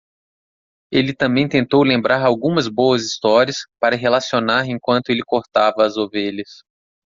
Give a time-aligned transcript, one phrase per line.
[0.91, 6.63] Ele também tentou lembrar algumas boas histórias para relacionar enquanto ele cortava as ovelhas.